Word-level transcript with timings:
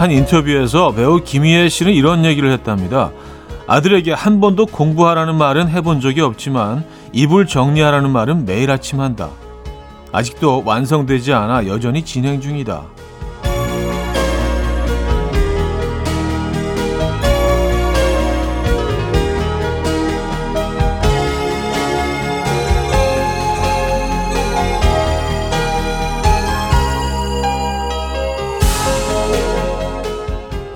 한 0.00 0.10
인터뷰에서 0.10 0.92
배우 0.92 1.22
김희애 1.22 1.68
씨는 1.68 1.92
이런 1.92 2.24
얘기를 2.24 2.50
했답니다. 2.50 3.10
아들에게 3.66 4.14
한 4.14 4.40
번도 4.40 4.64
공부하라는 4.64 5.34
말은 5.34 5.68
해본 5.68 6.00
적이 6.00 6.22
없지만 6.22 6.86
이불 7.12 7.46
정리하라는 7.46 8.08
말은 8.08 8.46
매일 8.46 8.70
아침 8.70 8.98
한다. 8.98 9.28
아직도 10.10 10.62
완성되지 10.64 11.34
않아 11.34 11.66
여전히 11.66 12.02
진행 12.02 12.40
중이다. 12.40 12.86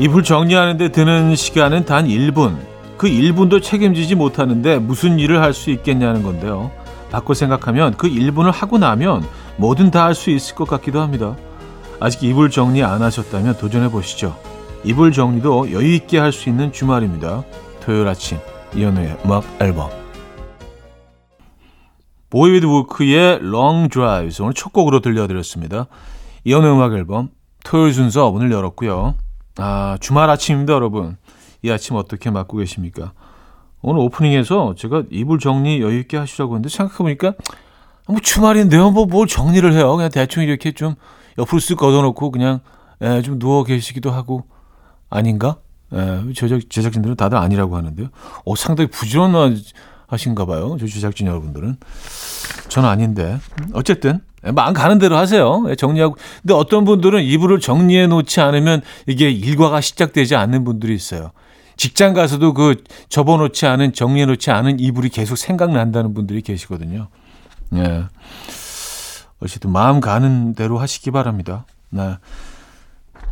이불 0.04 0.22
정리하는데 0.22 0.90
드는 0.90 1.34
시간은 1.34 1.86
단 1.86 2.06
1분. 2.06 2.58
그 2.98 3.06
1분도 3.08 3.62
책임지지 3.62 4.16
못하는데 4.16 4.78
무슨 4.78 5.18
일을 5.18 5.40
할 5.40 5.54
수 5.54 5.70
있겠냐는 5.70 6.22
건데요. 6.22 6.70
바꿔 7.10 7.32
생각하면 7.32 7.94
그 7.96 8.06
1분을 8.10 8.52
하고 8.52 8.76
나면 8.76 9.26
뭐든 9.56 9.90
다 9.90 10.04
할 10.04 10.14
수 10.14 10.28
있을 10.28 10.56
것 10.56 10.68
같기도 10.68 11.00
합니다. 11.00 11.36
아직 12.00 12.22
이불 12.22 12.50
정리 12.50 12.82
안 12.82 13.00
하셨다면 13.00 13.56
도전해 13.56 13.90
보시죠. 13.90 14.36
이불 14.84 15.10
정리도 15.12 15.72
여유 15.72 15.94
있게 15.94 16.18
할 16.18 16.32
수 16.32 16.50
있는 16.50 16.70
주말입니다. 16.70 17.42
토요일 17.82 18.06
아침 18.06 18.36
이현우의 18.76 19.16
음악 19.24 19.44
앨범 19.58 19.88
BoyWithUke의 22.28 23.36
Long 23.36 23.88
Drives 23.88 24.42
오늘 24.42 24.52
첫 24.52 24.70
곡으로 24.70 25.00
들려드렸습니다. 25.00 25.86
이현우의 26.44 26.74
음악 26.74 26.92
앨범 26.92 27.30
토요일 27.64 27.94
순서 27.94 28.28
오늘 28.28 28.52
열었고요. 28.52 29.14
아 29.56 29.96
주말 30.00 30.30
아침입니다 30.30 30.72
여러분. 30.72 31.16
이 31.62 31.70
아침 31.70 31.96
어떻게 31.96 32.30
맞고 32.30 32.58
계십니까? 32.58 33.12
오늘 33.80 34.00
오프닝에서 34.00 34.74
제가 34.76 35.04
이불 35.10 35.38
정리 35.38 35.80
여유 35.80 35.98
있게 36.00 36.16
하시라고 36.16 36.54
했는데 36.54 36.68
생각해보니까 36.68 37.34
뭐 38.08 38.18
주말인데요. 38.20 38.90
뭐 38.90 39.06
뭘 39.06 39.26
정리를 39.26 39.72
해요. 39.72 39.94
그냥 39.96 40.10
대충 40.10 40.42
이렇게 40.42 40.72
좀 40.72 40.94
옆으로 41.38 41.58
쓱 41.60 41.76
걷어놓고 41.76 42.30
그냥 42.30 42.60
에, 43.00 43.22
좀 43.22 43.38
누워 43.38 43.64
계시기도 43.64 44.10
하고 44.10 44.44
아닌가? 45.10 45.56
에, 45.92 46.32
제작, 46.34 46.60
제작진들은 46.68 47.16
다들 47.16 47.38
아니라고 47.38 47.76
하는데요. 47.76 48.08
어, 48.44 48.56
상당히 48.56 48.90
부지런하신가 48.90 50.44
봐요. 50.46 50.76
저 50.78 50.86
제작진 50.86 51.26
여러분들은. 51.26 51.76
저는 52.68 52.88
아닌데. 52.88 53.38
어쨌든 53.72 54.20
마음 54.52 54.74
가는 54.74 54.98
대로 54.98 55.16
하세요. 55.16 55.62
정리하고. 55.76 56.16
근데 56.42 56.54
어떤 56.54 56.84
분들은 56.84 57.22
이불을 57.22 57.60
정리해 57.60 58.06
놓지 58.06 58.40
않으면 58.40 58.82
이게 59.06 59.30
일과가 59.30 59.80
시작되지 59.80 60.36
않는 60.36 60.64
분들이 60.64 60.94
있어요. 60.94 61.32
직장 61.76 62.14
가서도 62.14 62.54
그 62.54 62.82
접어 63.08 63.36
놓지 63.36 63.66
않은 63.66 63.92
정리해 63.92 64.26
놓지 64.26 64.50
않은 64.50 64.80
이불이 64.80 65.08
계속 65.08 65.36
생각난다는 65.36 66.14
분들이 66.14 66.42
계시거든요. 66.42 67.08
예. 67.74 68.04
어쨌든 69.40 69.70
마음 69.72 70.00
가는 70.00 70.54
대로 70.54 70.78
하시기 70.78 71.10
바랍니다. 71.10 71.66
네. 71.90 72.16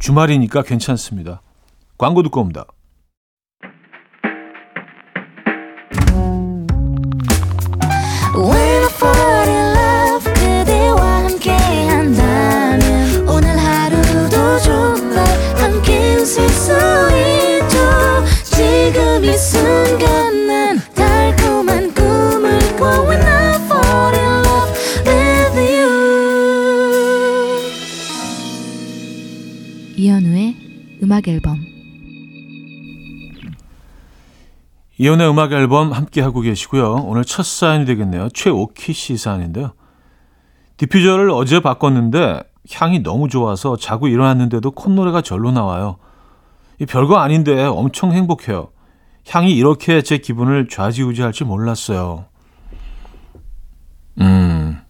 주말이니까 0.01 0.63
괜찮습니다. 0.63 1.41
광고 1.97 2.23
듣고 2.23 2.41
옵니다. 2.41 2.67
음악 31.13 31.29
앨범 31.29 31.59
이혼의 34.97 35.29
음악 35.29 35.53
앨범 35.53 35.93
함께 35.93 36.23
하고 36.23 36.41
계시고요. 36.41 37.05
오늘 37.05 37.23
첫 37.27 37.45
사연이 37.45 37.85
되겠네요. 37.85 38.31
최오키 38.31 38.95
씨 38.95 39.19
사연인데요. 39.19 39.75
디퓨저를 40.79 41.29
어제 41.29 41.61
바꿨는데 41.61 42.45
향이 42.73 43.01
너무 43.01 43.29
좋아서 43.29 43.77
자고 43.77 44.09
일어났는데도 44.09 44.71
콧노래가 44.71 45.21
절로 45.21 45.51
나와요. 45.53 45.99
이 46.79 46.87
별거 46.87 47.19
아닌데 47.19 47.63
엄청 47.65 48.13
행복해요. 48.13 48.71
향이 49.29 49.55
이렇게 49.55 50.01
제 50.01 50.17
기분을 50.17 50.69
좌지우지할 50.69 51.33
줄 51.33 51.47
몰랐어요. 51.47 52.25
음, 54.19 54.81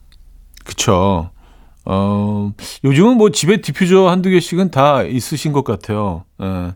그쵸. 0.65 1.31
어, 1.85 2.53
요즘은 2.85 3.17
뭐 3.17 3.31
집에 3.31 3.61
디퓨저 3.61 4.09
한두 4.09 4.31
개씩은 4.31 4.71
다 4.71 5.03
있으신 5.03 5.53
것 5.53 5.65
같아요. 5.65 6.25
예. 6.41 6.73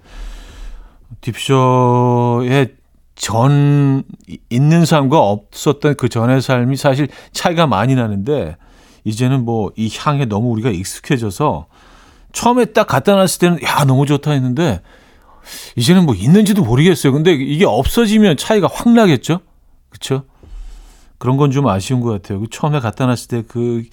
디퓨저의 1.21 2.75
전 3.15 4.03
있는 4.51 4.85
삶과 4.85 5.19
없었던 5.19 5.95
그 5.97 6.09
전의 6.09 6.43
삶이 6.43 6.77
사실 6.77 7.09
차이가 7.33 7.67
많이 7.67 7.95
나는데 7.95 8.57
이제는 9.05 9.45
뭐 9.45 9.71
이 9.77 9.91
향에 9.97 10.25
너무 10.27 10.51
우리가 10.51 10.71
익숙해져서 10.71 11.67
처음에 12.33 12.67
딱 12.67 12.87
갖다 12.87 13.15
놨을 13.15 13.39
때는 13.39 13.63
야 13.63 13.85
너무 13.85 14.05
좋다 14.07 14.33
했는데 14.33 14.81
이제는 15.77 16.05
뭐 16.05 16.15
있는지도 16.15 16.65
모르겠어요. 16.65 17.13
근데 17.13 17.33
이게 17.33 17.65
없어지면 17.65 18.37
차이가 18.37 18.69
확 18.71 18.91
나겠죠? 18.91 19.41
그렇죠? 19.89 20.25
그런 21.19 21.37
건 21.39 21.51
좀 21.51 21.67
아쉬운 21.69 22.01
것 22.01 22.11
같아요. 22.11 22.41
그 22.41 22.47
처음에 22.51 22.81
갖다 22.81 23.07
놨을 23.07 23.29
때그 23.29 23.85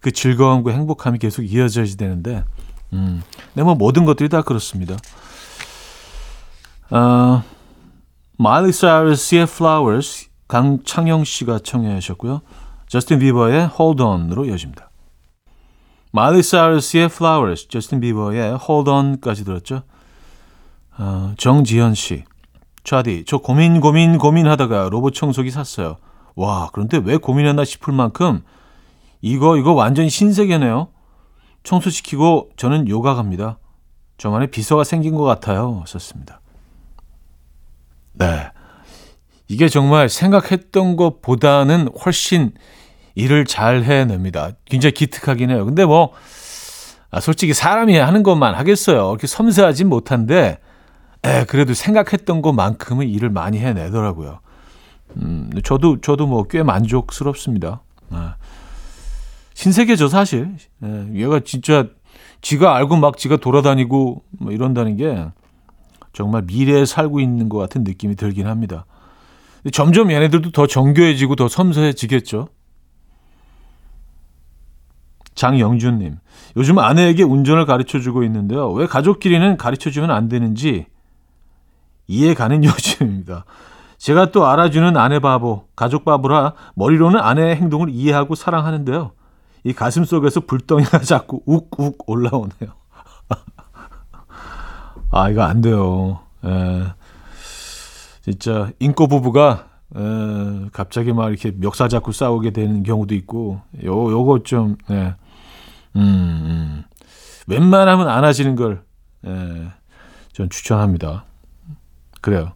그 0.00 0.12
즐거움과 0.12 0.72
행복함이 0.72 1.18
계속 1.18 1.42
이어져야 1.42 1.84
되는데, 1.96 2.44
음, 2.92 3.22
네, 3.54 3.62
뭐 3.62 3.74
모든 3.74 4.04
것들이 4.04 4.28
다 4.28 4.42
그렇습니다. 4.42 4.96
어, 6.90 7.42
마일리 8.38 8.72
사이러스의 8.72 9.42
Flowers 9.42 10.28
강창영 10.46 11.24
씨가 11.24 11.58
청해 11.58 11.92
하셨고요. 11.94 12.40
저스틴 12.88 13.18
비버의 13.18 13.70
Hold 13.78 14.02
On으로 14.02 14.46
이어집니다. 14.46 14.90
마일리 16.12 16.42
사이러스의 16.42 17.04
Flowers, 17.06 17.68
저스틴 17.68 18.00
비버의 18.00 18.58
Hold 18.66 18.90
On까지 18.90 19.44
들었죠. 19.44 19.82
어, 20.96 21.34
정지현 21.36 21.94
씨. 21.94 22.24
차디, 22.84 23.24
저 23.26 23.38
고민 23.38 23.80
고민 23.80 24.16
고민하다가 24.16 24.88
로봇 24.90 25.12
청소기 25.12 25.50
샀어요. 25.50 25.98
와, 26.34 26.70
그런데 26.72 26.96
왜 27.04 27.18
고민했나 27.18 27.64
싶을 27.64 27.92
만큼 27.92 28.42
이거 29.20 29.56
이거 29.56 29.72
완전히 29.72 30.10
신세계네요. 30.10 30.88
청소시키고 31.64 32.50
저는 32.56 32.88
요가 32.88 33.14
갑니다. 33.14 33.58
저만의 34.18 34.50
비서가 34.50 34.84
생긴 34.84 35.14
것 35.14 35.24
같아요. 35.24 35.84
썼습니다. 35.86 36.40
네. 38.14 38.50
이게 39.48 39.68
정말 39.68 40.08
생각했던 40.08 40.96
것보다는 40.96 41.88
훨씬 42.04 42.52
일을 43.14 43.44
잘 43.46 43.82
해냅니다. 43.82 44.50
굉장히 44.66 44.92
기특하긴 44.92 45.50
해요. 45.50 45.64
근데 45.64 45.84
뭐, 45.84 46.12
아, 47.10 47.20
솔직히 47.20 47.54
사람이 47.54 47.96
하는 47.96 48.22
것만 48.22 48.54
하겠어요. 48.54 49.10
이렇게 49.10 49.26
섬세하진 49.26 49.88
못한데, 49.88 50.58
에, 51.24 51.44
그래도 51.44 51.74
생각했던 51.74 52.42
것만큼은 52.42 53.08
일을 53.08 53.30
많이 53.30 53.58
해내더라고요. 53.58 54.40
음, 55.16 55.50
저도, 55.64 56.00
저도 56.00 56.26
뭐 56.26 56.44
꽤 56.48 56.62
만족스럽습니다. 56.62 57.82
아. 58.10 58.36
신세계죠, 59.58 60.06
사실. 60.06 60.54
예, 60.84 61.08
얘가 61.14 61.40
진짜 61.40 61.88
지가 62.42 62.76
알고 62.76 62.96
막 62.96 63.18
지가 63.18 63.38
돌아다니고 63.38 64.22
뭐 64.38 64.52
이런다는 64.52 64.96
게 64.96 65.26
정말 66.12 66.42
미래에 66.42 66.84
살고 66.84 67.18
있는 67.18 67.48
것 67.48 67.58
같은 67.58 67.82
느낌이 67.82 68.14
들긴 68.14 68.46
합니다. 68.46 68.86
점점 69.72 70.12
얘네들도 70.12 70.52
더 70.52 70.68
정교해지고 70.68 71.34
더 71.34 71.48
섬세해지겠죠. 71.48 72.46
장영준님, 75.34 76.18
요즘 76.56 76.78
아내에게 76.78 77.24
운전을 77.24 77.66
가르쳐 77.66 77.98
주고 77.98 78.22
있는데요. 78.22 78.70
왜 78.70 78.86
가족끼리는 78.86 79.56
가르쳐 79.56 79.90
주면 79.90 80.12
안 80.12 80.28
되는지 80.28 80.86
이해 82.06 82.34
가는 82.34 82.62
요즘입니다. 82.62 83.44
제가 83.96 84.30
또 84.30 84.46
알아주는 84.46 84.96
아내 84.96 85.18
바보, 85.18 85.64
가족 85.74 86.04
바보라 86.04 86.52
머리로는 86.76 87.18
아내의 87.18 87.56
행동을 87.56 87.88
이해하고 87.88 88.36
사랑하는데요. 88.36 89.17
이 89.64 89.72
가슴 89.72 90.04
속에서 90.04 90.40
불덩이가 90.40 91.00
자꾸 91.06 91.42
욱욱 91.46 92.08
올라오네요. 92.08 92.72
아, 95.10 95.30
이거 95.30 95.42
안 95.42 95.60
돼요. 95.60 96.20
에, 96.44 96.48
예. 96.50 96.94
진짜 98.22 98.70
인꼬 98.78 99.06
부부가 99.08 99.68
에, 99.96 100.68
갑자기 100.72 101.12
막 101.12 101.30
이렇게 101.30 101.50
멱살 101.50 101.88
잡고 101.88 102.12
싸우게 102.12 102.50
되는 102.50 102.82
경우도 102.82 103.14
있고, 103.14 103.60
요, 103.84 104.10
요거 104.10 104.42
좀, 104.44 104.76
예. 104.90 105.14
음, 105.96 106.02
음. 106.02 106.84
웬만하면 107.46 108.08
안아지는 108.08 108.56
걸 108.56 108.82
예, 109.26 109.70
전 110.32 110.48
추천합니다. 110.48 111.24
그래요. 112.20 112.52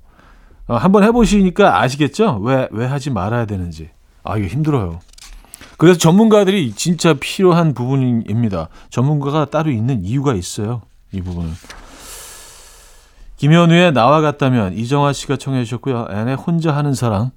어, 0.68 0.76
한번 0.76 1.02
해보시니까 1.04 1.80
아시겠죠? 1.80 2.38
왜, 2.42 2.68
왜 2.70 2.86
하지 2.86 3.10
말아야 3.10 3.46
되는지. 3.46 3.90
아, 4.22 4.36
이거 4.36 4.46
힘들어요. 4.46 5.00
그래서 5.78 5.98
전문가들이 5.98 6.72
진짜 6.72 7.14
필요한 7.14 7.74
부분입니다. 7.74 8.68
전문가가 8.90 9.46
따로 9.46 9.70
있는 9.70 10.04
이유가 10.04 10.34
있어요. 10.34 10.82
이 11.12 11.20
부분은. 11.20 11.50
김현우의 13.36 13.92
나와 13.92 14.20
같다면 14.20 14.74
이정아 14.74 15.12
씨가 15.12 15.36
청해 15.36 15.64
주셨고요. 15.64 16.06
앤의 16.10 16.36
혼자 16.36 16.74
하는 16.74 16.94
사랑. 16.94 17.32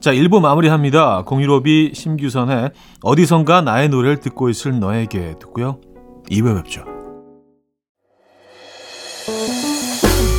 자, 0.00 0.12
1부 0.12 0.40
마무리합니다. 0.40 1.22
공유로비 1.22 1.92
심규선의 1.94 2.70
어디선가 3.02 3.62
나의 3.62 3.88
노래를 3.88 4.20
듣고 4.20 4.48
있을 4.50 4.78
너에게 4.78 5.34
듣고요. 5.40 5.80
2부 6.30 6.62
뵙죠. 6.62 6.95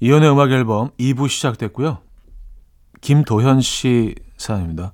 이현우의 0.00 0.32
음악 0.32 0.50
앨범 0.52 0.90
2부 0.98 1.28
시작됐고요. 1.28 1.98
김도현 3.00 3.60
씨 3.60 4.14
사연입니다. 4.36 4.92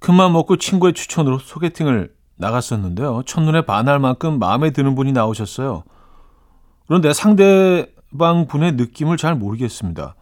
큰맘 0.00 0.32
먹고 0.32 0.56
친구의 0.56 0.92
추천으로 0.94 1.38
소개팅을 1.38 2.14
나갔었는데요. 2.36 3.22
첫눈에 3.24 3.62
반할 3.64 3.98
만큼 3.98 4.38
마음에 4.38 4.70
드는 4.70 4.94
분이 4.94 5.12
나오셨어요. 5.12 5.84
그런데 6.86 7.12
상대방 7.12 8.46
분의 8.48 8.72
느낌을 8.72 9.16
잘 9.16 9.34
모르겠습니다. 9.34 10.14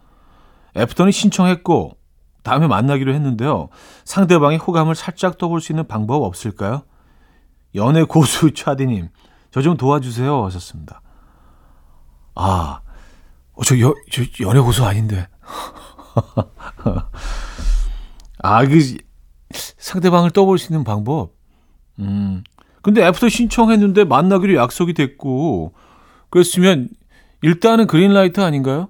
애프터니 0.77 1.11
신청했고 1.11 1.97
다음에 2.43 2.67
만나기로 2.67 3.13
했는데요. 3.13 3.69
상대방의 4.05 4.59
호감을 4.59 4.95
살짝 4.95 5.37
떠볼 5.37 5.61
수 5.61 5.71
있는 5.71 5.87
방법 5.87 6.23
없을까요? 6.23 6.83
연애 7.73 8.03
고수 8.03 8.53
차디님, 8.55 9.09
저 9.51 9.61
좀 9.61 9.77
도와주세요. 9.77 10.45
하셨습니다. 10.45 11.01
아, 12.35 12.81
어, 13.55 13.63
저, 13.63 13.79
여, 13.79 13.93
저 14.11 14.23
연애 14.41 14.59
고수 14.59 14.83
아닌데. 14.85 15.27
아, 18.43 18.65
그, 18.65 18.97
상대방을 19.51 20.31
떠볼 20.31 20.57
수 20.59 20.71
있는 20.71 20.83
방법. 20.83 21.31
음. 21.99 22.43
근데 22.81 23.05
애프터 23.05 23.29
신청했는데 23.29 24.03
만나기로 24.03 24.55
약속이 24.55 24.93
됐고, 24.93 25.73
그랬으면 26.29 26.89
일단은 27.41 27.87
green 27.87 28.14
light 28.14 28.41
아닌가요? 28.41 28.89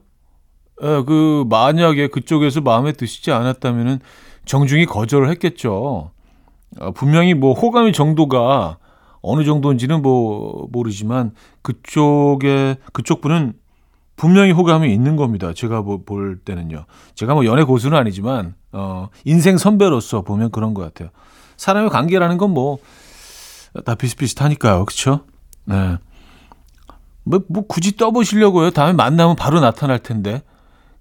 에, 0.81 1.03
그, 1.03 1.45
만약에 1.49 2.07
그쪽에서 2.07 2.61
마음에 2.61 2.91
드시지 2.91 3.31
않았다면은 3.31 3.99
정중히 4.45 4.85
거절을 4.85 5.29
했겠죠. 5.29 6.11
어, 6.79 6.91
분명히 6.91 7.33
뭐 7.33 7.53
호감의 7.53 7.93
정도가 7.93 8.77
어느 9.21 9.43
정도인지는 9.43 10.01
뭐 10.01 10.67
모르지만 10.71 11.31
그쪽에, 11.61 12.77
그쪽 12.93 13.21
분은 13.21 13.53
분명히 14.15 14.51
호감이 14.51 14.93
있는 14.93 15.15
겁니다. 15.15 15.53
제가 15.53 15.81
뭐볼 15.81 16.39
때는요. 16.45 16.85
제가 17.15 17.33
뭐 17.33 17.45
연애 17.45 17.63
고수는 17.63 17.97
아니지만 17.97 18.55
어 18.71 19.09
인생 19.25 19.57
선배로서 19.57 20.21
보면 20.21 20.51
그런 20.51 20.73
것 20.73 20.81
같아요. 20.81 21.09
사람의 21.57 21.89
관계라는 21.89 22.37
건 22.37 22.53
뭐 22.53 22.77
다 23.83 23.95
비슷비슷하니까요. 23.95 24.85
그렇죠? 24.85 25.25
네. 25.65 25.97
뭐, 27.23 27.41
뭐 27.49 27.65
굳이 27.67 27.97
떠보시려고요. 27.97 28.71
다음에 28.71 28.93
만나면 28.93 29.35
바로 29.35 29.59
나타날 29.59 29.99
텐데. 29.99 30.43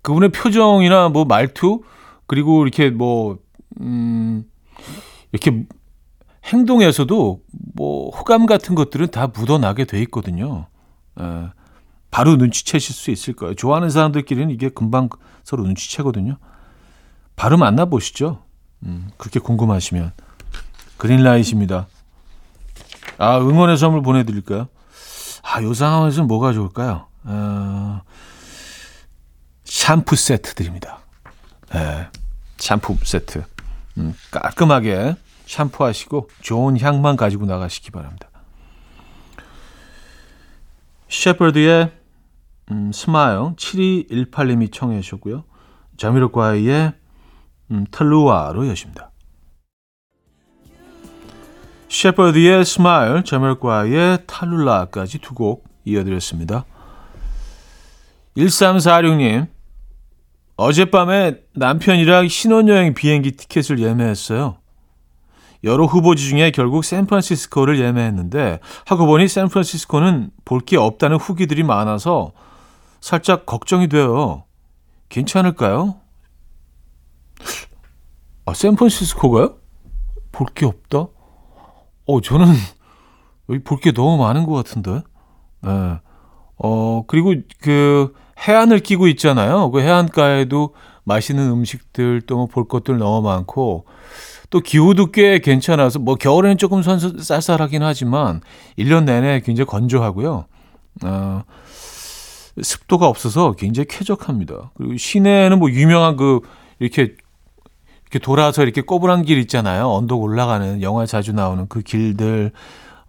그분의 0.02 0.30
표정이나 0.32 1.08
뭐 1.08 1.24
말투 1.24 1.82
그리고 2.26 2.62
이렇게 2.62 2.90
뭐 2.90 3.38
음, 3.80 4.44
이렇게 5.32 5.64
행동에서도 6.44 7.40
뭐 7.74 8.10
호감 8.10 8.46
같은 8.46 8.74
것들은 8.74 9.08
다 9.08 9.28
묻어나게 9.28 9.84
돼 9.84 10.00
있거든요. 10.02 10.66
예. 11.20 11.24
바로 12.14 12.36
눈치채실 12.36 12.94
수 12.94 13.10
있을 13.10 13.34
거예요. 13.34 13.56
좋아하는 13.56 13.90
사람들끼리는 13.90 14.48
이게 14.54 14.68
금방 14.68 15.08
서로 15.42 15.64
눈치채거든요. 15.64 16.36
바로 17.34 17.56
만나보시죠. 17.56 18.40
음, 18.84 19.10
그렇게 19.16 19.40
궁금하시면. 19.40 20.12
그린라이트입니다. 20.96 21.88
아, 23.18 23.38
응원의 23.38 23.78
선물 23.78 24.02
보내드릴까요? 24.02 24.68
아, 25.42 25.60
요 25.64 25.74
상황에서는 25.74 26.28
뭐가 26.28 26.52
좋을까요? 26.52 27.08
어, 27.24 28.02
샴푸 29.64 30.14
세트 30.14 30.54
드립니다. 30.54 31.00
네, 31.72 32.06
샴푸 32.58 32.96
세트. 33.02 33.42
음, 33.98 34.14
깔끔하게 34.30 35.16
샴푸하시고 35.46 36.30
좋은 36.42 36.78
향만 36.78 37.16
가지고 37.16 37.46
나가시기 37.46 37.90
바랍니다. 37.90 38.28
셰퍼드의 41.08 42.03
음, 42.70 42.92
Smile 42.92 43.38
7218님이 43.56 44.72
청해 44.72 45.00
주셨고요. 45.00 45.44
자미로콰이의 45.96 46.92
음, 47.70 47.86
탈룰라로 47.90 48.68
여십니다. 48.68 49.10
셰퍼드의 51.88 52.64
Smile, 52.64 53.22
자미로콰이의 53.24 54.26
탈룰라까지 54.26 55.18
두 55.18 55.34
곡 55.34 55.64
이어드렸습니다. 55.84 56.64
1346님, 58.36 59.46
어젯밤에 60.56 61.40
남편이랑 61.54 62.28
신혼여행 62.28 62.94
비행기 62.94 63.32
티켓을 63.32 63.78
예매했어요. 63.80 64.56
여러 65.62 65.84
후보지 65.84 66.28
중에 66.28 66.50
결국 66.50 66.84
샌프란시스코를 66.84 67.78
예매했는데 67.80 68.60
하고 68.86 69.06
보니 69.06 69.28
샌프란시스코는 69.28 70.30
볼 70.44 70.60
게 70.60 70.76
없다는 70.76 71.16
후기들이 71.16 71.62
많아서 71.62 72.32
살짝 73.04 73.44
걱정이 73.44 73.88
돼요. 73.90 74.44
괜찮을까요? 75.10 75.96
아, 78.46 78.54
샌프란시스코가요? 78.54 79.56
볼 80.32 80.46
게 80.54 80.64
없다? 80.64 81.08
어, 82.06 82.20
저는 82.22 82.46
여기 83.50 83.62
볼 83.62 83.78
게 83.80 83.92
너무 83.92 84.16
많은 84.16 84.46
것 84.46 84.54
같은데. 84.54 85.02
네. 85.60 85.98
어, 86.56 87.04
그리고 87.06 87.34
그 87.60 88.14
해안을 88.38 88.78
끼고 88.78 89.06
있잖아요. 89.08 89.70
그 89.70 89.80
해안가에도 89.82 90.74
맛있는 91.04 91.50
음식들 91.50 92.22
또 92.22 92.46
볼 92.46 92.66
것들 92.66 92.96
너무 92.96 93.28
많고 93.28 93.84
또 94.48 94.60
기후도 94.60 95.12
꽤 95.12 95.40
괜찮아서 95.40 95.98
뭐 95.98 96.14
겨울에는 96.14 96.56
조금 96.56 96.80
쌀쌀하긴 96.82 97.82
하지만 97.82 98.40
1년 98.78 99.04
내내 99.04 99.40
굉장히 99.40 99.66
건조하고요. 99.66 100.46
어, 101.04 101.42
습도가 102.60 103.08
없어서 103.08 103.52
굉장히 103.52 103.86
쾌적합니다. 103.88 104.72
그리고 104.76 104.96
시내에는 104.96 105.58
뭐 105.58 105.70
유명한 105.70 106.16
그 106.16 106.40
이렇게 106.78 107.14
이렇게 108.02 108.18
돌아서 108.20 108.62
이렇게 108.62 108.80
꼬부란 108.80 109.24
길 109.24 109.38
있잖아요. 109.38 109.88
언덕 109.88 110.20
올라가는 110.22 110.82
영화 110.82 111.06
자주 111.06 111.32
나오는 111.32 111.66
그 111.68 111.80
길들 111.82 112.52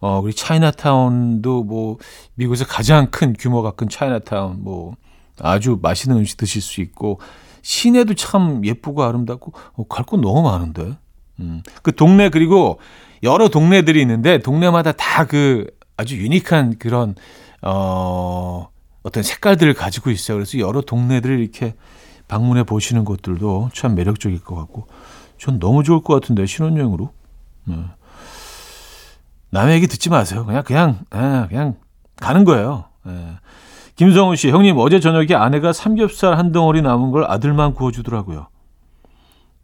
어 0.00 0.20
그리고 0.20 0.34
차이나타운도 0.36 1.64
뭐 1.64 1.98
미국에서 2.34 2.66
가장 2.66 3.10
큰 3.10 3.32
규모가 3.38 3.72
큰 3.72 3.88
차이나타운 3.88 4.62
뭐 4.62 4.94
아주 5.40 5.78
맛있는 5.80 6.18
음식 6.18 6.36
드실 6.36 6.60
수 6.60 6.80
있고 6.80 7.20
시내도 7.62 8.14
참 8.14 8.64
예쁘고 8.64 9.02
아름답고 9.04 9.52
어, 9.74 9.84
갈곳 9.88 10.20
너무 10.20 10.42
많은데. 10.42 10.96
음. 11.40 11.62
그 11.82 11.94
동네 11.94 12.30
그리고 12.30 12.78
여러 13.22 13.48
동네들이 13.48 14.00
있는데 14.00 14.38
동네마다 14.38 14.92
다 14.92 15.24
그 15.24 15.66
아주 15.96 16.16
유니크한 16.16 16.78
그런 16.78 17.14
어 17.62 18.68
어떤 19.06 19.22
색깔들을 19.22 19.72
가지고 19.74 20.10
있어요. 20.10 20.36
그래서 20.36 20.58
여러 20.58 20.80
동네들을 20.80 21.38
이렇게 21.38 21.76
방문해 22.26 22.64
보시는 22.64 23.04
것들도 23.04 23.70
참 23.72 23.94
매력적일 23.94 24.42
것 24.42 24.56
같고, 24.56 24.88
전 25.38 25.60
너무 25.60 25.84
좋을 25.84 26.02
것 26.02 26.14
같은데 26.14 26.44
신혼여행으로. 26.44 27.12
네. 27.66 27.84
남의 29.50 29.76
얘기 29.76 29.86
듣지 29.86 30.10
마세요. 30.10 30.44
그냥 30.44 30.64
그냥 30.64 30.98
에, 31.14 31.46
그냥 31.46 31.76
가는 32.16 32.44
거예요. 32.44 32.86
에. 33.06 33.38
김성훈 33.94 34.34
씨, 34.34 34.50
형님 34.50 34.76
어제 34.76 34.98
저녁에 34.98 35.36
아내가 35.36 35.72
삼겹살 35.72 36.36
한 36.36 36.50
덩어리 36.50 36.82
남은 36.82 37.12
걸 37.12 37.30
아들만 37.30 37.74
구워주더라고요. 37.74 38.48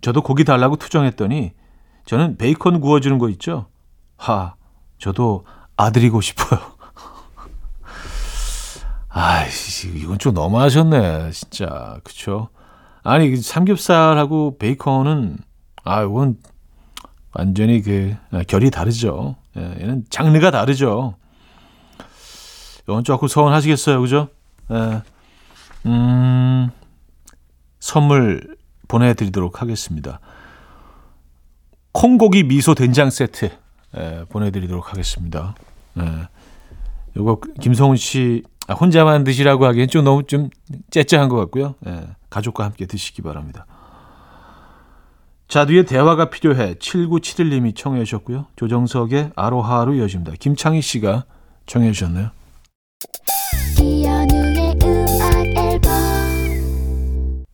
저도 0.02 0.22
고기 0.22 0.44
달라고 0.44 0.76
투정했더니 0.76 1.50
저는 2.06 2.36
베이컨 2.36 2.80
구워주는 2.80 3.18
거 3.18 3.28
있죠? 3.30 3.66
하, 4.16 4.54
저도 4.98 5.44
아들이고 5.76 6.20
싶어요. 6.20 6.60
아이씨, 9.14 9.90
이건 9.94 10.18
좀 10.18 10.32
너무하셨네, 10.32 11.32
진짜. 11.32 11.98
그쵸? 12.02 12.48
아니, 13.02 13.30
그 13.30 13.40
삼겹살하고 13.40 14.56
베이컨은, 14.58 15.38
아, 15.84 16.02
이건 16.02 16.38
완전히 17.34 17.82
그, 17.82 18.16
아, 18.30 18.42
결이 18.42 18.70
다르죠. 18.70 19.36
예, 19.56 19.60
얘는 19.60 20.04
장르가 20.08 20.50
다르죠. 20.50 21.16
이건 22.84 23.04
조금 23.04 23.28
서운하시겠어요, 23.28 24.00
그죠? 24.00 24.28
예, 24.70 25.02
음, 25.86 26.70
선물 27.80 28.56
보내드리도록 28.88 29.60
하겠습니다. 29.60 30.20
콩고기 31.92 32.44
미소 32.44 32.74
된장 32.74 33.10
세트 33.10 33.50
예, 33.98 34.24
보내드리도록 34.30 34.90
하겠습니다. 34.90 35.54
예. 35.98 36.28
이거 37.14 37.38
김성훈 37.60 37.96
씨 37.96 38.42
아, 38.46 38.48
혼자만 38.68 39.24
드시라고 39.24 39.66
하기엔 39.66 39.88
좀 39.88 40.04
너무 40.04 40.22
좀 40.24 40.50
째째한 40.90 41.28
것 41.28 41.36
같고요. 41.36 41.74
예, 41.86 42.06
가족과 42.30 42.64
함께 42.64 42.86
드시기 42.86 43.22
바랍니다. 43.22 43.66
자, 45.48 45.66
뒤에 45.66 45.84
대화가 45.84 46.30
필요해 46.30 46.76
7971님이 46.76 47.76
청해 47.76 48.04
주셨고요. 48.04 48.46
조정석의 48.56 49.32
아로하로 49.36 49.94
이어집니다. 49.94 50.32
김창희 50.38 50.80
씨가 50.80 51.24
청해 51.66 51.92
주셨네요. 51.92 52.30
이연우의 53.80 54.78
음악 54.82 55.46
앨범 55.56 57.44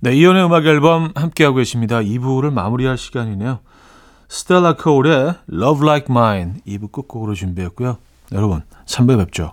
네, 0.00 0.14
이연우의 0.16 0.46
음악 0.46 0.66
앨범 0.66 1.12
함께하고 1.14 1.58
계십니다. 1.58 2.00
2부를 2.00 2.52
마무리할 2.52 2.98
시간이네요. 2.98 3.60
스텔라 4.28 4.74
코울의 4.76 5.34
Love 5.52 5.86
Like 5.86 6.06
Mine 6.10 6.54
2부 6.66 6.90
끝곡으로 6.90 7.34
준비했고요. 7.34 7.98
여러분, 8.32 8.62
3부에 8.86 9.16
뵙죠. 9.18 9.52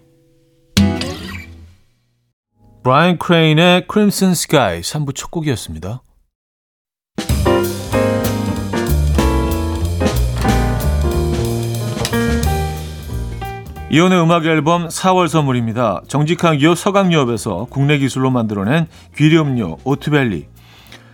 브라이언 2.83 3.19
크레인의 3.19 3.85
크림슨 3.85 4.33
스카이 4.33 4.81
3부 4.81 5.13
첫 5.13 5.29
곡이었습니다. 5.29 6.01
이현우의 13.91 14.23
음악 14.23 14.45
앨범 14.47 14.87
4월 14.87 15.27
선물입니다. 15.27 16.01
정직한 16.07 16.57
기업 16.57 16.75
서강유업에서 16.75 17.67
국내 17.69 17.99
기술로 17.99 18.31
만들어낸 18.31 18.87
귀리음료 19.15 19.77
오트벨리 19.83 20.47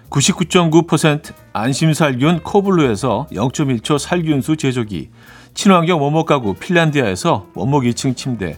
99.9% 0.09 1.33
안심살균 1.51 2.43
코블루에서 2.43 3.27
0.1초 3.31 3.99
살균수 3.99 4.55
제조기 4.55 5.09
친환경 5.53 6.01
원목 6.01 6.27
가구 6.27 6.53
핀란디아에서 6.53 7.47
원목 7.55 7.83
2층 7.83 8.15
침대 8.15 8.57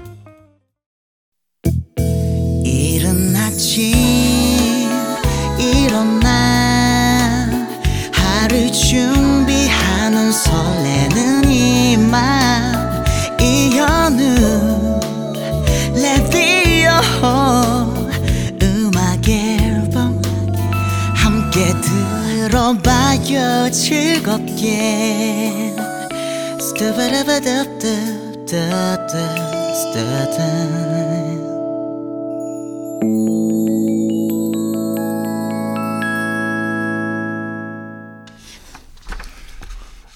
들어봐요 22.41 23.69
즐겁게 23.69 25.75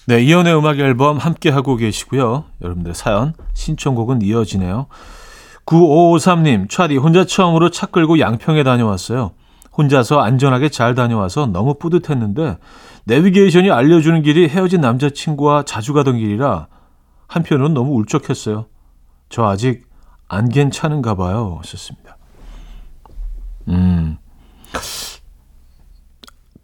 네, 0.08 0.24
이연의 0.24 0.58
음악 0.58 0.80
앨범 0.80 1.18
함께 1.18 1.50
하고 1.50 1.76
계시고요. 1.76 2.46
여러분들 2.62 2.96
사연 2.96 3.34
신청곡은 3.54 4.24
이어지네요. 4.24 4.88
9553님, 5.66 6.70
차디 6.70 6.98
혼자 6.98 7.26
처음으로 7.26 7.70
차 7.70 7.88
끌고 7.88 8.20
양평에 8.20 8.64
다녀왔어요. 8.64 9.32
혼자서 9.78 10.22
안전하게 10.22 10.70
잘 10.70 10.96
다녀와서 10.96 11.48
너무 11.48 11.76
뿌듯했는데 11.76 12.58
내비게이션이 13.06 13.72
알려주는 13.72 14.22
길이 14.24 14.48
헤어진 14.48 14.82
남자친구와 14.82 15.64
자주 15.64 15.94
가던 15.94 16.18
길이라 16.18 16.68
한편으로는 17.28 17.74
너무 17.74 17.94
울적했어요. 17.96 18.68
저 19.30 19.46
아직 19.46 19.86
안 20.28 20.50
괜찮은가 20.50 21.16
봐요. 21.16 21.62
썼습니다. 21.64 22.18
음. 23.68 24.18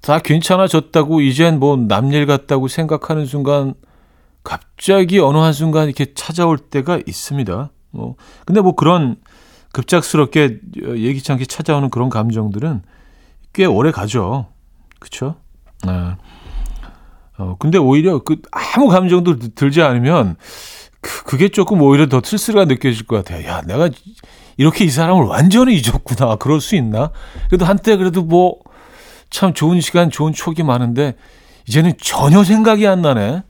다 0.01 0.19
괜찮아졌다고 0.19 1.21
이젠 1.21 1.59
뭐 1.59 1.75
남일 1.77 2.25
같다고 2.25 2.67
생각하는 2.67 3.25
순간 3.25 3.75
갑자기 4.43 5.19
어느 5.19 5.37
한순간 5.37 5.85
이렇게 5.85 6.13
찾아올 6.15 6.57
때가 6.57 6.99
있습니다. 7.05 7.69
뭐 7.91 8.15
근데 8.45 8.61
뭐 8.61 8.75
그런 8.75 9.17
급작스럽게 9.73 10.59
예기치 10.75 11.31
않게 11.31 11.45
찾아오는 11.45 11.89
그런 11.89 12.09
감정들은 12.09 12.81
꽤 13.53 13.65
오래 13.65 13.91
가죠. 13.91 14.47
그렇죠? 14.99 15.35
네. 15.85 16.15
어 17.37 17.55
근데 17.59 17.77
오히려 17.77 18.19
그 18.19 18.37
아무 18.51 18.87
감정도 18.87 19.37
들지 19.39 19.81
않으면 19.81 20.35
그, 21.01 21.23
그게 21.23 21.49
조금 21.49 21.81
오히려 21.81 22.07
더 22.07 22.21
쓸쓸하게 22.23 22.75
느껴질 22.75 23.07
것 23.07 23.15
같아요. 23.17 23.47
야, 23.47 23.61
내가 23.61 23.89
이렇게 24.57 24.85
이 24.85 24.89
사람을 24.89 25.23
완전히 25.25 25.75
잊었구나. 25.75 26.35
그럴 26.35 26.61
수 26.61 26.75
있나? 26.75 27.11
그래도 27.49 27.65
한때 27.65 27.97
그래도 27.97 28.21
뭐 28.23 28.59
참 29.31 29.53
좋은 29.53 29.79
시간, 29.79 30.09
좋은 30.11 30.33
추억이 30.33 30.61
많은데 30.61 31.15
이제는 31.65 31.93
전혀 32.01 32.43
생각이 32.43 32.85
안 32.85 33.01
나네. 33.01 33.43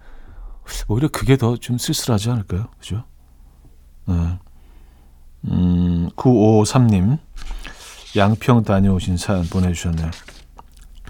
오히려 0.87 1.07
그게 1.09 1.35
더 1.37 1.57
좀 1.57 1.79
쓸쓸하지 1.79 2.29
않을까요? 2.29 2.67
그죠? 2.79 3.03
네. 4.05 4.13
음, 5.45 6.09
9553님, 6.15 7.17
양평 8.15 8.63
다녀오신 8.63 9.17
사연 9.17 9.45
보내주셨네요. 9.45 10.11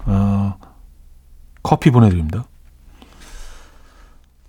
어, 0.06 0.54
커피 1.62 1.90
보내드립니다. 1.90 2.44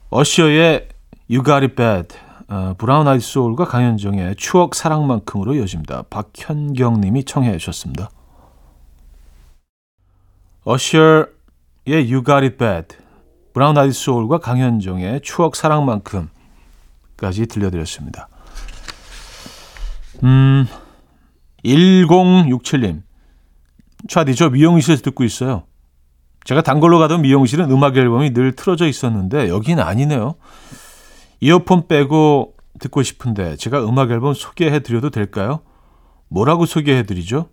어시어의 0.09 0.89
You 1.29 1.43
Got 1.43 1.65
It 1.65 1.75
Bad, 1.75 2.15
어, 2.47 2.75
브라운 2.77 3.07
아이드 3.07 3.23
소울과 3.25 3.65
강현정의 3.65 4.35
추억 4.35 4.75
사랑만큼으로 4.75 5.55
이어집니다. 5.55 6.03
박현경 6.09 7.01
님이 7.01 7.23
청해 7.23 7.57
주셨습니다. 7.57 8.09
어시어의 10.63 11.25
You 11.87 12.23
Got 12.23 12.43
It 12.43 12.57
Bad, 12.57 12.97
브라운 13.53 13.77
아이드 13.77 13.93
소울과 13.93 14.37
강현정의 14.39 15.21
추억 15.21 15.55
사랑만큼까지 15.55 17.47
들려드렸습니다. 17.47 18.27
음, 20.23 20.67
1067님. 21.65 23.03
차디, 24.07 24.35
저 24.35 24.49
미용실에서 24.49 25.01
듣고 25.01 25.23
있어요. 25.23 25.63
제가 26.43 26.61
단골로 26.61 26.99
가던 26.99 27.21
미용실은 27.21 27.71
음악 27.71 27.95
앨범이 27.95 28.33
늘 28.33 28.53
틀어져 28.53 28.87
있었는데 28.87 29.47
여긴 29.49 29.79
아니네요. 29.79 30.35
이어폰 31.39 31.87
빼고 31.87 32.55
듣고 32.79 33.03
싶은데 33.03 33.55
제가 33.55 33.83
음악 33.85 34.11
앨범 34.11 34.33
소개해 34.33 34.79
드려도 34.81 35.09
될까요? 35.09 35.61
뭐라고 36.27 36.65
소개해 36.65 37.03
드리죠? 37.03 37.49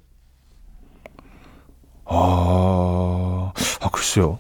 아, 2.05 3.53
아 3.81 3.91
글쎄요. 3.91 4.39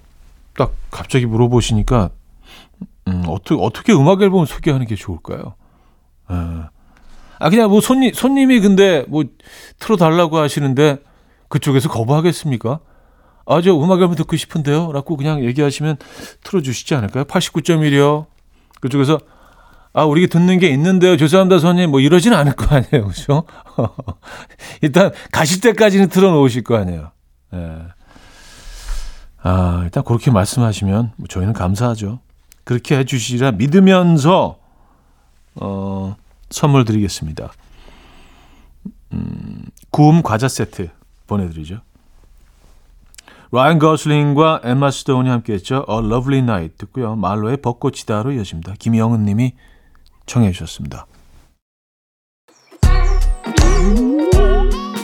딱 0.56 0.72
갑자기 0.90 1.26
물어보시니까 1.26 2.10
음, 3.08 3.22
어떻게 3.28 3.60
어떻게 3.60 3.92
음악 3.92 4.22
앨범 4.22 4.46
소개하는 4.46 4.86
게 4.86 4.96
좋을까요? 4.96 5.54
에. 6.30 6.34
예. 7.40 7.44
아 7.44 7.50
그냥 7.50 7.70
뭐 7.70 7.80
손님 7.80 8.12
손님이 8.12 8.60
근데 8.60 9.04
뭐 9.08 9.24
틀어 9.78 9.96
달라고 9.96 10.38
하시는데 10.38 10.98
그쪽에서 11.48 11.88
거부하겠습니까? 11.88 12.80
아 13.46 13.60
저 13.62 13.74
음악 13.76 14.00
앨범 14.00 14.14
듣고 14.14 14.36
싶은데요라고 14.36 15.16
그냥 15.16 15.42
얘기하시면 15.44 15.96
틀어 16.44 16.62
주시지 16.62 16.94
않을까요? 16.94 17.24
89.1이요. 17.24 18.26
그쪽에서 18.80 19.18
아, 19.92 20.04
우리 20.04 20.28
듣는 20.28 20.60
게 20.60 20.68
있는데요. 20.68 21.16
죄송합니다, 21.16 21.58
손님. 21.58 21.90
뭐 21.90 21.98
이러진 21.98 22.32
않을 22.32 22.52
거 22.52 22.76
아니에요. 22.76 23.08
그죠? 23.08 23.42
일단 24.82 25.10
가실 25.32 25.60
때까지는 25.60 26.10
틀어 26.10 26.30
놓으실 26.30 26.62
거 26.62 26.76
아니에요. 26.76 27.10
예. 27.54 27.78
아, 29.42 29.80
일단 29.82 30.04
그렇게 30.04 30.30
말씀하시면 30.30 31.14
저희는 31.28 31.54
감사하죠. 31.54 32.20
그렇게 32.62 32.98
해 32.98 33.04
주시라 33.04 33.52
믿으면서 33.52 34.58
어, 35.56 36.14
선물 36.50 36.84
드리겠습니다. 36.84 37.52
음, 39.12 39.64
구움 39.90 40.22
과자 40.22 40.48
세트 40.48 40.90
보내드리죠. 41.26 41.80
라이언 43.52 43.80
거슬링과 43.80 44.60
엠마 44.64 44.90
스톤이 44.92 45.28
함께했죠. 45.28 45.84
A 45.88 45.98
Lovely 45.98 46.42
Night 46.42 46.76
듣고요. 46.78 47.16
말로의 47.16 47.56
벚꽃이다로 47.58 48.32
이어집니다. 48.32 48.74
김영은 48.78 49.24
님이 49.24 49.54
청해 50.26 50.52
주셨습니다. 50.52 51.06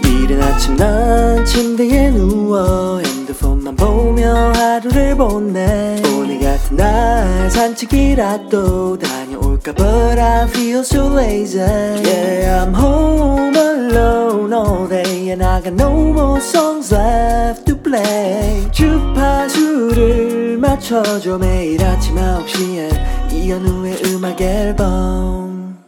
이른 0.05 0.43
아침 0.43 0.77
난 0.77 1.45
침대에 1.45 2.11
누워 2.13 3.01
핸드폰만 3.01 3.75
보며 3.75 4.53
하루를 4.53 5.17
보내 5.17 6.01
오늘 6.17 6.39
같은 6.41 6.77
날 6.77 7.51
산책이라도 7.51 8.99
다녀올까 8.99 9.26
But 9.75 10.19
I 10.21 10.47
feel 10.47 10.85
so 10.85 11.09
lazy. 11.09 11.59
Yeah 11.59 12.63
I'm 12.63 12.73
home 12.73 13.57
alone 13.57 14.53
all 14.53 14.87
day 14.87 15.31
And 15.31 15.43
I 15.43 15.61
got 15.61 15.73
no 15.75 15.91
more 16.13 16.41
songs 16.41 16.95
left 16.95 17.67
to 17.67 17.77
play. 17.77 18.71
주파수를 18.71 20.59
맞춰줘 20.59 21.39
매일 21.39 21.83
아침 21.83 22.15
9시에. 22.15 23.33
이현우의 23.33 24.03
음악 24.07 24.41
앨범. 24.41 25.79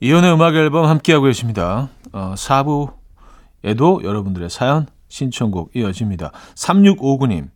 이현우의 0.00 0.32
음악 0.32 0.54
앨범 0.54 0.86
함께하고 0.86 1.26
계십니다. 1.26 1.90
어, 2.12 2.32
4부에도 2.34 4.02
여러분들의 4.02 4.48
사연 4.48 4.86
신청곡 5.08 5.76
이어집니다. 5.76 6.32
3659님. 6.54 7.50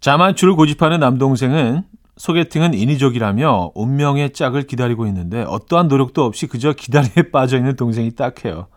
자만추를 0.00 0.56
고집하는 0.56 0.98
남동생은 0.98 1.84
소개팅은 2.16 2.74
인위적이라며 2.74 3.72
운명의 3.74 4.32
짝을 4.32 4.66
기다리고 4.66 5.06
있는데 5.06 5.42
어떠한 5.42 5.88
노력도 5.88 6.24
없이 6.24 6.46
그저 6.46 6.72
기다리에 6.72 7.30
빠져 7.32 7.56
있는 7.56 7.76
동생이 7.76 8.14
딱해요. 8.14 8.68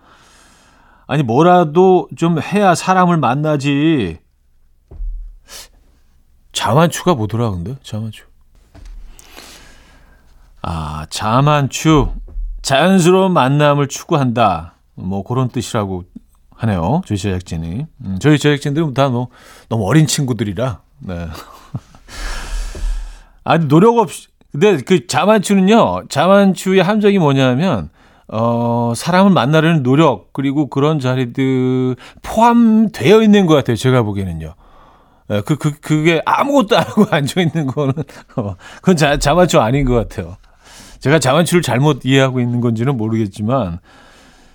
아니 1.07 1.21
뭐라도 1.23 2.07
좀 2.15 2.41
해야 2.41 2.73
사람을 2.75 3.17
만나지. 3.17 4.17
자만추가 6.51 7.13
뭐더라 7.13 7.51
근데? 7.51 7.75
자만추. 7.83 8.25
아 10.61 11.05
자만추. 11.09 12.13
자연스러운 12.61 13.33
만남을 13.33 13.87
추구한다. 13.87 14.75
뭐 14.95 15.23
그런 15.23 15.49
뜻이라고 15.49 16.05
하네요 16.55 17.01
저희 17.05 17.17
제작진이. 17.17 17.85
음, 18.05 18.17
저희 18.19 18.39
제작진들은 18.39 18.93
다 18.93 19.09
뭐, 19.09 19.27
너무 19.69 19.85
어린 19.85 20.07
친구들이라. 20.07 20.81
네 20.99 21.27
아니 23.45 23.67
노력 23.69 23.97
없이 23.97 24.27
근데 24.51 24.77
그 24.77 25.07
자만추는요 25.07 26.03
자만추의 26.09 26.83
함정이 26.83 27.19
뭐냐면 27.19 27.89
어 28.27 28.91
사람을 28.95 29.31
만나려는 29.31 29.83
노력 29.83 30.33
그리고 30.33 30.67
그런 30.67 30.99
자리들 30.99 31.95
포함되어 32.23 33.21
있는 33.21 33.45
것 33.45 33.53
같아요 33.53 33.77
제가 33.77 34.01
보기에는요 34.03 34.55
예, 35.31 35.41
그, 35.41 35.57
그, 35.57 35.79
그게 35.79 36.21
아무것도 36.25 36.77
안 36.77 36.83
하고 36.83 37.05
앉아있는 37.09 37.67
거는, 37.67 37.93
어, 38.35 38.55
그건 38.75 38.95
자, 38.95 39.17
자만추 39.17 39.59
아닌 39.59 39.85
것 39.85 39.95
같아요. 39.95 40.37
제가 40.99 41.17
자만추를 41.17 41.63
잘못 41.63 42.05
이해하고 42.05 42.39
있는 42.39 42.61
건지는 42.61 42.95
모르겠지만, 42.95 43.79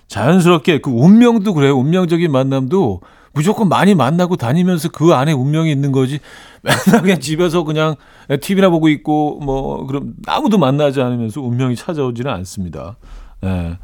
자연스럽게 0.07 0.79
그 0.79 0.91
운명도 0.91 1.53
그래요. 1.53 1.77
운명적인 1.77 2.31
만남도 2.31 3.01
무조건 3.33 3.69
많이 3.69 3.95
만나고 3.95 4.35
다니면서 4.35 4.89
그 4.89 5.13
안에 5.13 5.31
운명이 5.31 5.71
있는 5.71 5.91
거지. 5.91 6.19
맨날 6.61 7.01
그냥 7.01 7.19
집에서 7.19 7.63
그냥 7.63 7.95
TV나 8.41 8.69
보고 8.69 8.89
있고, 8.89 9.39
뭐, 9.39 9.85
그럼 9.85 10.13
아무도 10.27 10.57
만나지 10.57 11.01
않으면서 11.01 11.41
운명이 11.41 11.75
찾아오지는 11.75 12.31
않습니다. 12.31 12.97
예. 13.43 13.77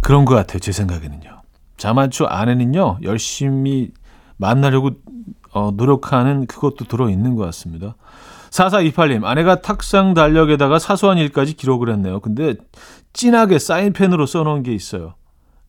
그런 0.00 0.24
것 0.24 0.34
같아요. 0.34 0.58
제 0.58 0.72
생각에는요. 0.72 1.40
자만추 1.76 2.26
안에는요, 2.26 2.98
열심히 3.02 3.90
만나려고 4.36 4.90
어, 5.52 5.72
노력하는 5.74 6.46
그것도 6.46 6.84
들어있는 6.84 7.34
것 7.34 7.44
같습니다. 7.46 7.96
4428님, 8.50 9.24
아내가 9.24 9.60
탁상 9.62 10.14
달력에다가 10.14 10.78
사소한 10.78 11.18
일까지 11.18 11.54
기록을 11.54 11.90
했네요. 11.90 12.20
근데 12.20 12.54
진하게 13.12 13.58
사인펜으로 13.58 14.26
써놓은 14.26 14.62
게 14.62 14.72
있어요. 14.72 15.14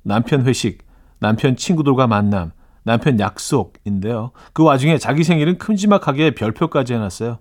남편 0.04 0.46
회식, 0.46 0.80
남편 1.21 1.55
친구들과 1.55 2.07
만남, 2.07 2.51
남편 2.84 3.19
약속인데요. 3.19 4.31
그 4.53 4.63
와중에 4.63 4.97
자기 4.97 5.23
생일은 5.23 5.60
큼지막하게 5.60 6.31
별표까지 6.31 6.95
해놨어요. 6.95 7.38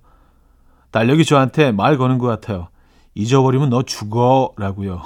달력이 0.90 1.24
저한테 1.24 1.72
말 1.72 1.96
거는 1.96 2.18
것 2.18 2.26
같아요. 2.26 2.68
잊어버리면 3.14 3.70
너 3.70 3.82
죽어. 3.82 4.52
라고요. 4.56 5.00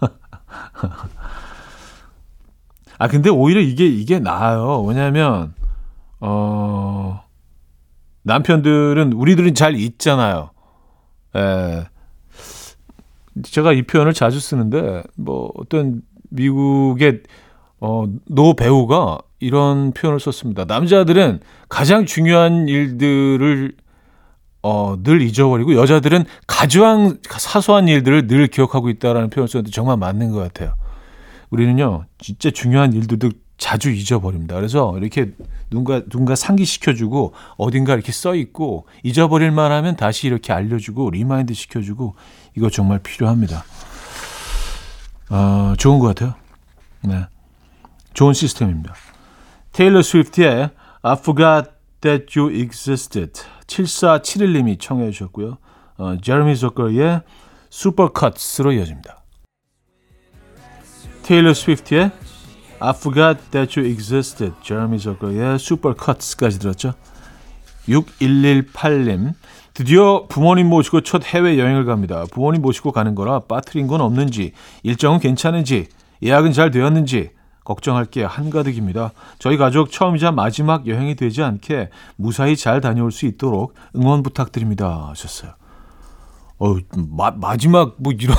아, 2.98 3.08
근데 3.08 3.30
오히려 3.30 3.60
이게, 3.60 3.86
이게 3.86 4.18
나아요. 4.18 4.82
왜냐면, 4.82 5.54
어, 6.18 7.22
남편들은 8.22 9.12
우리들은 9.12 9.54
잘 9.54 9.76
잊잖아요. 9.76 10.50
에, 11.36 11.84
제가 13.44 13.72
이 13.72 13.82
표현을 13.82 14.14
자주 14.14 14.40
쓰는데 14.40 15.04
뭐 15.14 15.52
어떤 15.56 16.02
미국의 16.30 17.22
어, 17.80 18.06
노 18.26 18.54
배우가 18.54 19.18
이런 19.38 19.92
표현을 19.92 20.20
썼습니다. 20.20 20.64
남자들은 20.64 21.40
가장 21.68 22.06
중요한 22.06 22.68
일들을 22.68 23.74
어, 24.62 24.96
늘 25.02 25.22
잊어버리고 25.22 25.76
여자들은 25.76 26.24
가장 26.46 27.18
사소한 27.28 27.86
일들을 27.86 28.26
늘 28.26 28.48
기억하고 28.48 28.88
있다라는 28.88 29.30
표현을 29.30 29.48
썼는데 29.48 29.70
정말 29.70 29.96
맞는 29.96 30.32
것 30.32 30.38
같아요. 30.38 30.74
우리는요, 31.50 32.06
진짜 32.18 32.50
중요한 32.50 32.92
일들도 32.92 33.30
자주 33.58 33.90
잊어버립니다. 33.90 34.54
그래서 34.56 34.96
이렇게 34.98 35.32
누군가 35.70 36.02
누군가 36.04 36.34
상기시켜주고 36.34 37.32
어딘가 37.56 37.94
이렇게 37.94 38.12
써 38.12 38.34
있고 38.34 38.86
잊어버릴 39.02 39.50
만하면 39.50 39.96
다시 39.96 40.26
이렇게 40.26 40.52
알려주고 40.52 41.10
remind 41.10 41.54
시켜주고 41.54 42.14
이거 42.56 42.68
정말 42.68 42.98
필요합니다. 42.98 43.64
어, 45.30 45.74
좋은 45.78 45.98
것 45.98 46.08
같아요. 46.08 46.34
네, 47.02 47.24
좋은 48.16 48.32
시스템입니다. 48.32 48.94
테일러 49.72 50.00
스위프트의 50.00 50.70
I 51.02 51.12
Forgot 51.18 51.70
That 52.00 52.38
You 52.38 52.50
Existed 52.50 53.42
7471님이 53.66 54.80
청해 54.80 55.10
주셨고요. 55.10 55.58
어, 55.98 56.16
제레미 56.22 56.56
주커의 56.56 57.20
슈퍼컷스로 57.68 58.72
이어집니다. 58.72 59.22
테일러 61.24 61.52
스위프트의 61.52 62.10
I 62.80 62.90
Forgot 62.96 63.50
That 63.50 63.78
You 63.78 63.92
Existed, 63.92 64.54
제레미 64.62 64.98
저거의 64.98 65.58
슈퍼컷스까지 65.58 66.58
들었죠. 66.58 66.94
6118님, 67.86 69.34
드디어 69.74 70.26
부모님 70.26 70.68
모시고 70.68 71.02
첫 71.02 71.22
해외여행을 71.22 71.84
갑니다. 71.84 72.24
부모님 72.32 72.62
모시고 72.62 72.92
가는 72.92 73.14
거라 73.14 73.40
빠뜨린 73.40 73.86
건 73.86 74.00
없는지, 74.00 74.52
일정은 74.84 75.20
괜찮은지, 75.20 75.88
예약은 76.22 76.52
잘 76.52 76.70
되었는지, 76.70 77.35
걱정할 77.66 78.04
게 78.04 78.22
한가득입니다. 78.22 79.10
저희 79.40 79.56
가족 79.56 79.90
처음이자 79.90 80.30
마지막 80.30 80.86
여행이 80.86 81.16
되지 81.16 81.42
않게 81.42 81.90
무사히 82.14 82.56
잘 82.56 82.80
다녀올 82.80 83.10
수 83.10 83.26
있도록 83.26 83.74
응원 83.96 84.22
부탁드립니다. 84.22 85.08
하셨어요. 85.10 85.50
어, 86.58 86.76
마, 86.96 87.32
마지막 87.32 87.96
뭐 87.98 88.12
이런 88.12 88.36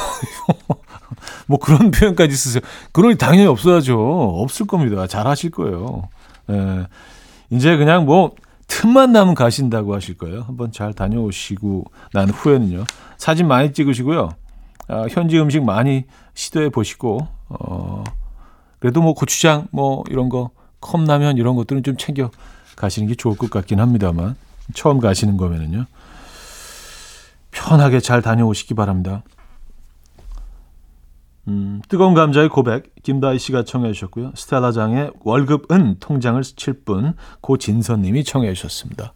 뭐 1.45 1.59
그런 1.59 1.91
표현까지 1.91 2.35
쓰세요. 2.35 2.61
일 2.95 3.17
당연히 3.17 3.45
없어야죠. 3.47 3.99
없을 4.41 4.65
겁니다. 4.65 5.05
잘 5.07 5.27
하실 5.27 5.51
거예요. 5.51 6.07
예. 6.49 6.87
이제 7.49 7.75
그냥 7.75 8.05
뭐 8.05 8.31
틈만 8.67 9.11
나면 9.11 9.35
가신다고 9.35 9.93
하실 9.93 10.17
거예요. 10.17 10.43
한번 10.43 10.71
잘 10.71 10.93
다녀오시고 10.93 11.85
난 12.13 12.29
후에는요. 12.29 12.85
사진 13.17 13.47
많이 13.47 13.73
찍으시고요. 13.73 14.29
아, 14.87 15.05
현지 15.09 15.37
음식 15.37 15.63
많이 15.63 16.05
시도해 16.33 16.69
보시고 16.69 17.27
어 17.49 18.03
그래도 18.79 19.01
뭐 19.01 19.13
고추장 19.13 19.67
뭐 19.71 20.03
이런 20.09 20.29
거 20.29 20.51
컵라면 20.81 21.37
이런 21.37 21.55
것들은 21.55 21.83
좀 21.83 21.97
챙겨 21.97 22.29
가시는 22.75 23.07
게 23.07 23.15
좋을 23.15 23.37
것 23.37 23.49
같긴 23.49 23.79
합니다만 23.79 24.35
처음 24.73 24.99
가시는 24.99 25.37
거면은요. 25.37 25.85
편하게 27.51 27.99
잘 27.99 28.21
다녀오시기 28.21 28.73
바랍니다. 28.75 29.23
음, 31.47 31.81
뜨거운 31.87 32.13
감자의 32.13 32.49
고백 32.49 32.93
김다희 33.03 33.39
씨가 33.39 33.63
청해 33.63 33.93
주셨고요. 33.93 34.33
스텔라 34.35 34.73
장의 34.73 35.11
월급은 35.23 35.97
통장을 35.99 36.43
스칠 36.43 36.73
뿐 36.83 37.15
고진선 37.41 38.01
님이 38.01 38.23
청해 38.23 38.53
주셨습니다. 38.53 39.13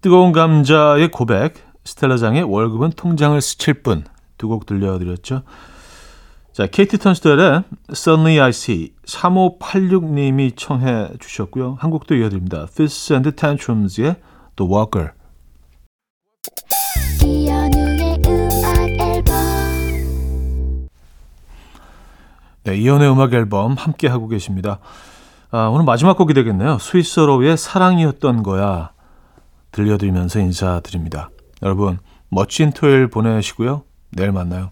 뜨거운 0.00 0.32
감자의 0.32 1.10
고백 1.10 1.54
스텔라 1.84 2.16
장의 2.18 2.42
월급은 2.42 2.90
통장을 2.90 3.40
스칠 3.40 3.82
뿐 3.82 4.04
두 4.38 4.48
곡 4.48 4.66
들려드렸죠. 4.66 5.42
자, 6.52 6.66
케이티 6.66 6.98
턴스텔의 6.98 7.62
Suddenly 7.90 8.40
I 8.40 8.48
See 8.50 8.92
3586님이 9.06 10.56
청해 10.56 11.18
주셨고요. 11.20 11.76
한 11.78 11.90
곡도 11.90 12.16
이어드립니다. 12.16 12.66
Fist 12.68 13.12
and 13.12 13.30
Tantrums의 13.32 14.16
The 14.56 14.72
Walker 14.72 15.10
네, 22.64 22.76
이연의 22.76 23.10
음악 23.10 23.32
앨범 23.32 23.74
함께 23.74 24.08
하고 24.08 24.28
계십니다. 24.28 24.78
아, 25.50 25.68
오늘 25.68 25.84
마지막 25.84 26.18
곡이 26.18 26.34
되겠네요. 26.34 26.78
스위스로의 26.78 27.56
사랑이었던 27.56 28.42
거야 28.42 28.90
들려드리면서 29.72 30.40
인사드립니다. 30.40 31.30
여러분 31.62 31.98
멋진 32.28 32.72
토요일 32.72 33.08
보내시고요. 33.08 33.84
내일 34.10 34.32
만나요. 34.32 34.70